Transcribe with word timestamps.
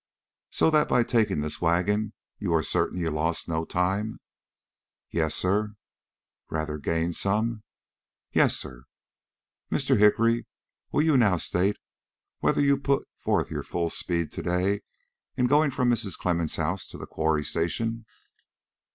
"So 0.49 0.71
that 0.71 0.89
by 0.89 1.03
taking 1.03 1.41
this 1.41 1.61
wagon 1.61 2.13
you 2.39 2.55
are 2.55 2.63
certain 2.63 2.97
you 2.99 3.11
lost 3.11 3.47
no 3.47 3.65
time?" 3.65 4.19
"Yes, 5.11 5.35
sir." 5.35 5.75
"Rather 6.49 6.79
gained 6.79 7.15
some?" 7.15 7.61
"Yes, 8.31 8.55
sir." 8.57 8.85
"Mr. 9.71 9.99
Hickory, 9.99 10.47
will 10.91 11.03
you 11.03 11.17
now 11.17 11.37
state 11.37 11.77
whether 12.39 12.61
you 12.63 12.79
put 12.79 13.07
forth 13.15 13.51
your 13.51 13.61
full 13.61 13.91
speed 13.91 14.31
to 14.31 14.41
day 14.41 14.81
in 15.37 15.45
going 15.45 15.69
from 15.69 15.91
Mrs. 15.91 16.17
Clemmens' 16.17 16.55
house 16.57 16.87
to 16.87 16.97
the 16.97 17.05
Quarry 17.05 17.43
Station?" 17.43 18.07